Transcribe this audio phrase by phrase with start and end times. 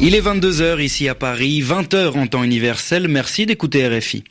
[0.00, 3.08] Il est 22h ici à Paris, 20h en temps universel.
[3.08, 4.22] Merci d'écouter RFI.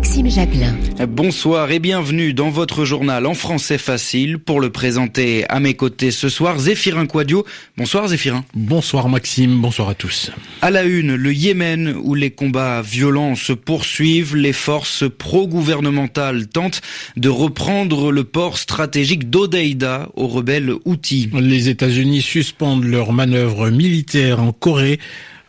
[0.00, 0.74] Maxime Jacquelin.
[1.08, 4.38] Bonsoir et bienvenue dans votre journal en français facile.
[4.38, 7.44] Pour le présenter à mes côtés ce soir, Zéphirin Quadio.
[7.76, 8.46] Bonsoir Zéphirin.
[8.54, 10.30] Bonsoir Maxime, bonsoir à tous.
[10.62, 16.80] À la une, le Yémen où les combats violents se poursuivent, les forces pro-gouvernementales tentent
[17.18, 21.28] de reprendre le port stratégique d'Odeida aux rebelles Houthis.
[21.34, 24.98] Les États-Unis suspendent leurs manœuvres militaires en Corée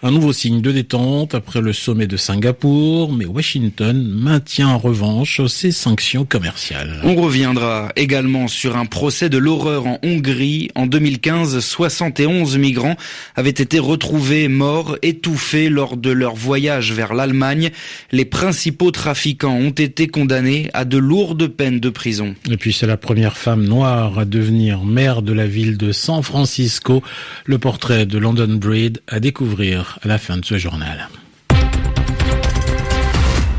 [0.04, 5.46] un nouveau signe de détente après le sommet de Singapour, mais Washington maintient en revanche
[5.46, 7.00] ses sanctions commerciales.
[7.04, 10.70] On reviendra également sur un procès de l'horreur en Hongrie.
[10.74, 12.96] En 2015, 71 migrants
[13.36, 17.70] avaient été retrouvés morts, étouffés lors de leur voyage vers l'Allemagne.
[18.12, 22.34] Les principaux trafiquants ont été condamnés à de lourdes peines de prison.
[22.50, 26.24] Et puis c'est la première femme noire à devenir maire de la ville de San
[26.24, 27.04] Francisco.
[27.46, 31.10] Le portrait de London Breed à découvrir à la fin de ce journal.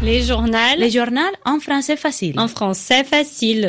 [0.02, 0.58] Les journaux.
[0.78, 2.38] Les journaux en français facile.
[2.38, 3.68] En français facile.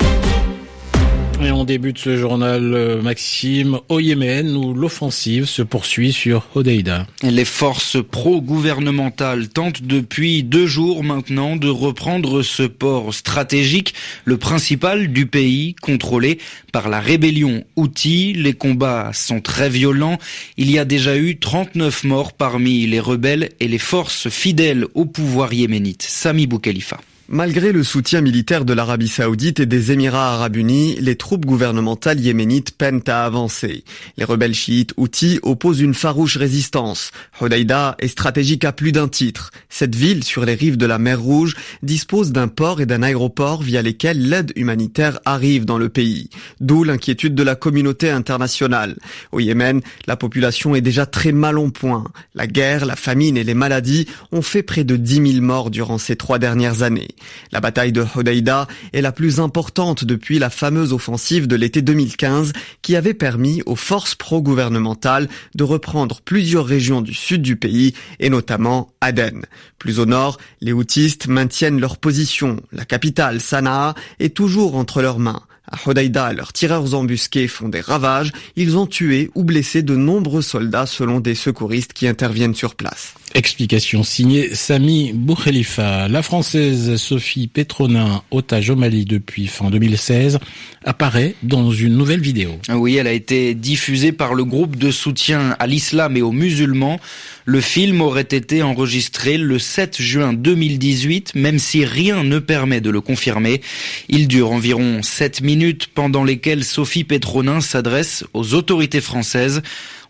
[1.44, 7.06] Et on débute ce journal, euh, Maxime, au Yémen, où l'offensive se poursuit sur Hodeida.
[7.22, 15.12] Les forces pro-gouvernementales tentent depuis deux jours maintenant de reprendre ce port stratégique, le principal
[15.12, 16.40] du pays, contrôlé
[16.72, 18.32] par la rébellion Houthi.
[18.32, 20.20] Les combats sont très violents.
[20.56, 25.04] Il y a déjà eu 39 morts parmi les rebelles et les forces fidèles au
[25.04, 26.04] pouvoir yéménite.
[26.04, 27.00] Sami Boukhalifa.
[27.30, 32.20] Malgré le soutien militaire de l'Arabie saoudite et des Émirats arabes unis, les troupes gouvernementales
[32.20, 33.86] yéménites peinent à avancer.
[34.18, 37.12] Les rebelles chiites Houthis opposent une farouche résistance.
[37.40, 39.52] Hodeida est stratégique à plus d'un titre.
[39.70, 43.64] Cette ville, sur les rives de la mer Rouge, dispose d'un port et d'un aéroport
[43.64, 46.30] via lesquels l'aide humanitaire arrive dans le pays.
[46.60, 48.98] D'où l'inquiétude de la communauté internationale.
[49.32, 52.04] Au Yémen, la population est déjà très mal en point.
[52.36, 55.98] La guerre, la famine et les maladies ont fait près de 10 000 morts durant
[55.98, 57.13] ces trois dernières années.
[57.52, 62.54] La bataille de Hodeida est la plus importante depuis la fameuse offensive de l'été 2015
[62.82, 68.30] qui avait permis aux forces pro-gouvernementales de reprendre plusieurs régions du sud du pays et
[68.30, 69.46] notamment Aden.
[69.80, 72.58] Plus au nord, les houtistes maintiennent leur position.
[72.72, 75.44] La capitale, Sanaa, est toujours entre leurs mains.
[75.72, 78.32] À Hodeida, leurs tireurs embusqués font des ravages.
[78.56, 83.16] Ils ont tué ou blessé de nombreux soldats selon des secouristes qui interviennent sur place.
[83.36, 86.08] Explication signée Sami Boukhelifa.
[86.08, 90.38] La française Sophie Petronin, otage au Mali depuis fin 2016,
[90.86, 92.60] apparaît dans une nouvelle vidéo.
[92.70, 97.00] Oui, elle a été diffusée par le groupe de soutien à l'islam et aux musulmans.
[97.46, 102.92] Le film aurait été enregistré le 7 juin 2018, même si rien ne permet de
[102.92, 103.62] le confirmer.
[104.10, 109.64] Il dure environ 7 minutes pendant lesquelles Sophie Petronin s'adresse aux autorités françaises.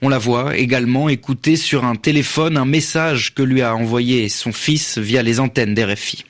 [0.05, 4.51] On la voit également écouter sur un téléphone un message que lui a envoyé son
[4.51, 6.25] fils via les antennes d'RFI.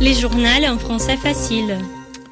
[0.00, 1.76] Les journaux en français facile.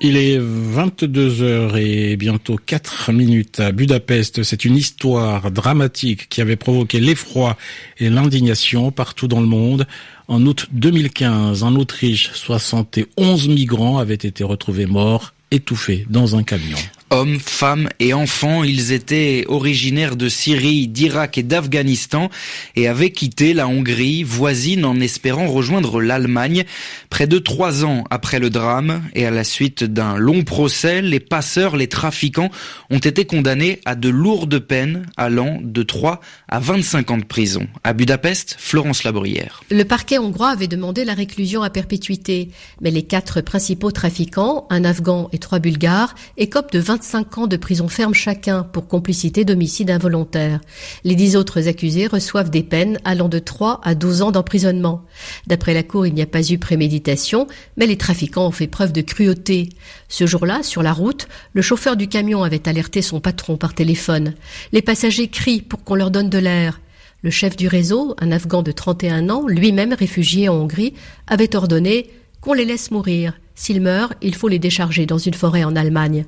[0.00, 4.44] Il est 22 heures et bientôt 4 minutes à Budapest.
[4.44, 7.58] C'est une histoire dramatique qui avait provoqué l'effroi
[7.98, 9.86] et l'indignation partout dans le monde.
[10.26, 16.78] En août 2015, en Autriche, 71 migrants avaient été retrouvés morts, étouffés dans un camion.
[17.10, 22.28] Hommes, femmes et enfants, ils étaient originaires de Syrie, d'Irak et d'Afghanistan
[22.76, 26.64] et avaient quitté la Hongrie voisine en espérant rejoindre l'Allemagne.
[27.08, 31.20] Près de trois ans après le drame et à la suite d'un long procès, les
[31.20, 32.50] passeurs, les trafiquants
[32.90, 37.66] ont été condamnés à de lourdes peines allant de 3 à 25 ans de prison.
[37.84, 39.62] À Budapest, Florence Labrière.
[39.70, 44.84] Le parquet hongrois avait demandé la réclusion à perpétuité, mais les quatre principaux trafiquants, un
[44.84, 49.88] Afghan et trois Bulgares, écopent de 25 ans de prison ferme chacun pour complicité d'homicide
[49.88, 50.60] involontaire.
[51.04, 55.04] Les dix autres accusés reçoivent des peines allant de 3 à 12 ans d'emprisonnement.
[55.46, 57.46] D'après la Cour, il n'y a pas eu préméditation,
[57.76, 59.68] mais les trafiquants ont fait preuve de cruauté.
[60.08, 64.34] Ce jour-là, sur la route, le chauffeur du camion avait alerté son patron par téléphone.
[64.72, 66.80] Les passagers crient pour qu'on leur donne de l'air.
[67.22, 70.94] Le chef du réseau, un Afghan de 31 ans, lui-même réfugié en Hongrie,
[71.28, 73.34] avait ordonné qu'on les laisse mourir.
[73.54, 76.26] S'ils meurent, il faut les décharger dans une forêt en Allemagne.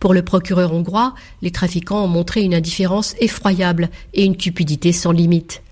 [0.00, 5.12] Pour le procureur hongrois, les trafiquants ont montré une indifférence effroyable et une cupidité sans
[5.12, 5.62] limite.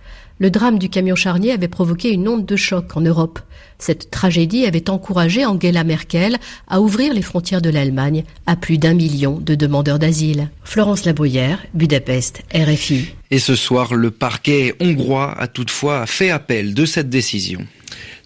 [0.41, 3.41] Le drame du camion charnier avait provoqué une onde de choc en Europe.
[3.79, 8.95] Cette tragédie avait encouragé Angela Merkel à ouvrir les frontières de l'Allemagne à plus d'un
[8.95, 10.49] million de demandeurs d'asile.
[10.65, 13.09] Florence Labruyère, Budapest, RFI.
[13.31, 17.67] Et ce soir, le parquet hongrois a toutefois fait appel de cette décision.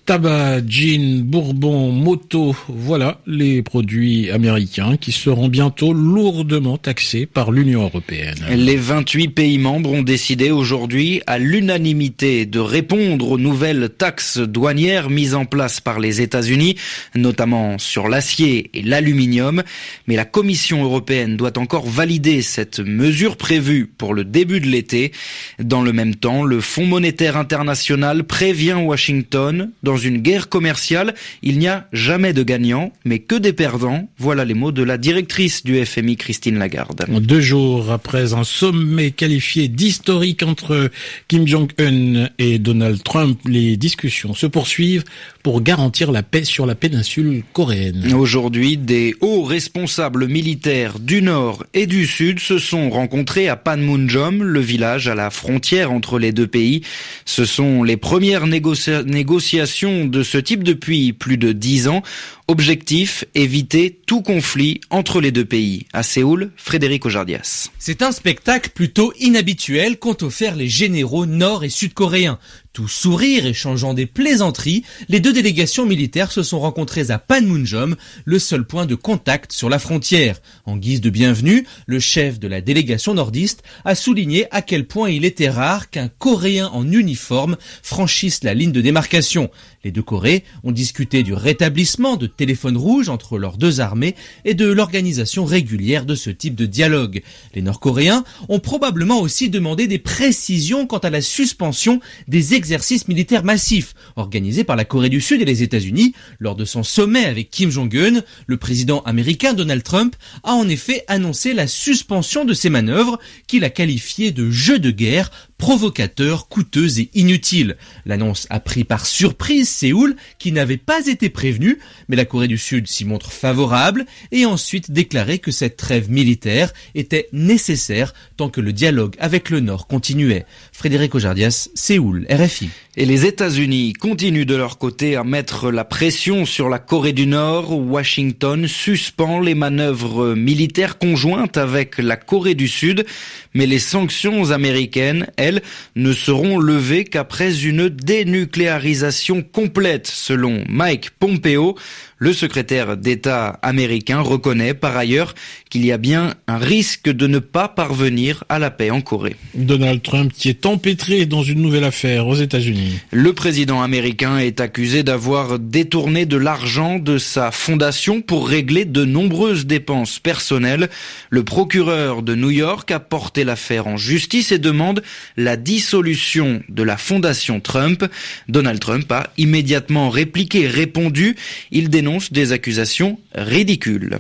[0.07, 7.85] Tabac, gin, bourbon, moto, voilà les produits américains qui seront bientôt lourdement taxés par l'Union
[7.85, 8.37] européenne.
[8.51, 15.09] Les 28 pays membres ont décidé aujourd'hui à l'unanimité de répondre aux nouvelles taxes douanières
[15.09, 16.77] mises en place par les États-Unis,
[17.15, 19.63] notamment sur l'acier et l'aluminium.
[20.07, 25.13] Mais la Commission européenne doit encore valider cette mesure prévue pour le début de l'été.
[25.59, 31.69] Dans le même temps, le Fonds monétaire international prévient Washington une guerre commerciale, il n'y
[31.69, 34.09] a jamais de gagnants, mais que des perdants.
[34.19, 37.05] Voilà les mots de la directrice du FMI, Christine Lagarde.
[37.09, 40.91] Deux jours après un sommet qualifié d'historique entre
[41.29, 45.05] Kim Jong-un et Donald Trump, les discussions se poursuivent
[45.43, 48.15] pour garantir la paix sur la péninsule coréenne.
[48.15, 54.43] Aujourd'hui, des hauts responsables militaires du Nord et du Sud se sont rencontrés à Panmunjom,
[54.43, 56.83] le village à la frontière entre les deux pays.
[57.27, 62.03] Ce sont les premières négociations de ce type depuis plus de dix ans.
[62.47, 65.87] Objectif, éviter tout conflit entre les deux pays.
[65.93, 67.71] À Séoul, Frédéric Ojardias.
[67.79, 72.39] C'est un spectacle plutôt inhabituel qu'ont offert les généraux nord et sud-coréens.
[72.75, 77.95] Tout sourire échangeant des plaisanteries, les deux délégations militaires se sont rencontrées à Panmunjom,
[78.25, 80.41] le seul point de contact sur la frontière.
[80.67, 85.09] En guise de bienvenue, le chef de la délégation nordiste a souligné à quel point
[85.09, 89.51] il était rare qu'un Coréen en uniforme franchisse la ligne de démarcation.
[89.85, 94.15] Les deux Corées ont discuté du rétablissement de téléphones rouges entre leurs deux armées
[94.47, 97.23] et de l'organisation régulière de ce type de dialogue.
[97.55, 103.45] Les Nord-Coréens ont probablement aussi demandé des précisions quant à la suspension des exercices militaires
[103.45, 107.51] massifs organisés par la Corée du Sud et les États-Unis lors de son sommet avec
[107.51, 108.23] Kim Jong-un.
[108.47, 113.65] Le président américain Donald Trump a en effet annoncé la suspension de ces manœuvres qu'il
[113.65, 117.77] a qualifiées de jeux de guerre provocateur, coûteuse et inutile.
[118.07, 121.79] L'annonce a pris par surprise Séoul, qui n'avait pas été prévenu,
[122.09, 126.73] mais la Corée du Sud s'y montre favorable et ensuite déclaré que cette trêve militaire
[126.95, 130.47] était nécessaire tant que le dialogue avec le Nord continuait.
[130.73, 132.71] Frédéric Ojardias, Séoul, RFI.
[132.97, 137.27] Et les États-Unis continuent de leur côté à mettre la pression sur la Corée du
[137.27, 137.77] Nord.
[137.77, 143.05] Washington suspend les manœuvres militaires conjointes avec la Corée du Sud,
[143.53, 145.54] mais les sanctions américaines, elles,
[145.97, 151.77] ne seront levées qu'après une dénucléarisation complète, selon Mike Pompeo.
[152.25, 155.35] Le secrétaire d'État américain reconnaît par ailleurs
[155.69, 159.37] qu'il y a bien un risque de ne pas parvenir à la paix en Corée.
[159.53, 162.99] Donald Trump qui est empêtré dans une nouvelle affaire aux États-Unis.
[163.11, 169.05] Le président américain est accusé d'avoir détourné de l'argent de sa fondation pour régler de
[169.05, 170.89] nombreuses dépenses personnelles.
[171.29, 175.03] Le procureur de New York a porté l'affaire en justice et demande
[175.37, 178.03] la dissolution de la fondation Trump.
[178.49, 181.37] Donald Trump a immédiatement répliqué, répondu.
[181.71, 184.19] Il dénonce des accusations ridicules.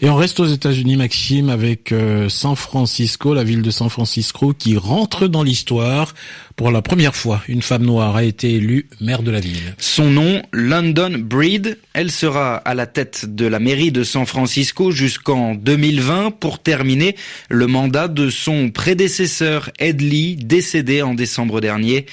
[0.00, 4.54] Et on reste aux États-Unis, Maxime, avec euh, San Francisco, la ville de San Francisco,
[4.56, 6.14] qui rentre dans l'histoire.
[6.58, 9.76] Pour la première fois, une femme noire a été élue maire de la ville.
[9.78, 11.78] Son nom, London Breed.
[11.92, 17.14] Elle sera à la tête de la mairie de San Francisco jusqu'en 2020 pour terminer
[17.48, 22.06] le mandat de son prédécesseur Ed Lee, décédé en décembre dernier.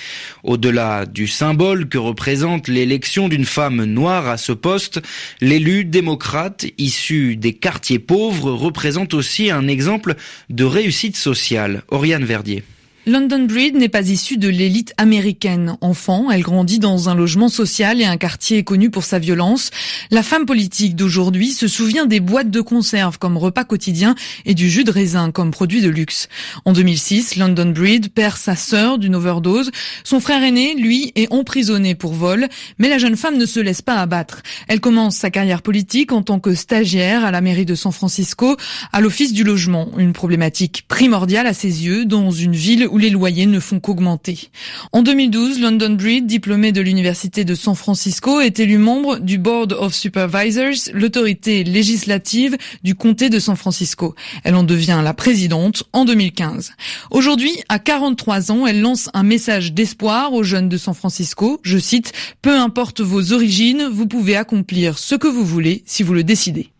[0.43, 5.01] Au-delà du symbole que représente l'élection d'une femme noire à ce poste,
[5.41, 10.13] l'élu démocrate issu des quartiers pauvres représente aussi un exemple
[10.51, 11.81] de réussite sociale.
[11.89, 12.63] Oriane Verdier.
[13.07, 15.77] London Breed n'est pas issue de l'élite américaine.
[15.81, 19.69] Enfant, elle grandit dans un logement social et un quartier connu pour sa violence.
[20.09, 24.71] La femme politique d'aujourd'hui se souvient des boîtes de conserve comme repas quotidien et du
[24.71, 26.29] jus de raisin comme produit de luxe.
[26.65, 29.69] En 2006, London Breed perd sa sœur d'une overdose.
[30.03, 32.47] Son frère aîné, lui, est emprisonné pour vol,
[32.79, 34.41] mais la jeune femme ne se laisse pas abattre.
[34.67, 38.57] Elle commence sa carrière politique en tant que stagiaire à la mairie de San Francisco,
[38.91, 43.45] à l'office du logement, une problématique primordiale à ses yeux dans une ville les loyers
[43.45, 44.49] ne font qu'augmenter.
[44.91, 49.73] En 2012, London Breed, diplômée de l'université de San Francisco, est élue membre du Board
[49.73, 54.15] of Supervisors, l'autorité législative du comté de San Francisco.
[54.43, 56.73] Elle en devient la présidente en 2015.
[57.11, 61.59] Aujourd'hui, à 43 ans, elle lance un message d'espoir aux jeunes de San Francisco.
[61.63, 66.13] Je cite, peu importe vos origines, vous pouvez accomplir ce que vous voulez si vous
[66.13, 66.74] le décidez.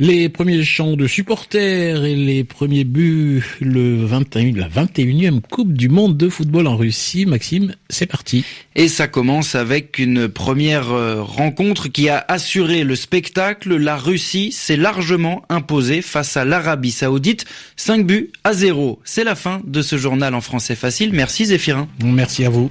[0.00, 5.88] Les premiers chants de supporters et les premiers buts, le 21, la 21e Coupe du
[5.88, 7.26] Monde de football en Russie.
[7.26, 8.44] Maxime, c'est parti.
[8.76, 13.74] Et ça commence avec une première euh, rencontre qui a assuré le spectacle.
[13.74, 17.44] La Russie s'est largement imposée face à l'Arabie Saoudite.
[17.74, 19.00] 5 buts à 0.
[19.02, 21.10] C'est la fin de ce journal en français facile.
[21.12, 21.88] Merci Zéphirin.
[22.04, 22.70] Merci à vous.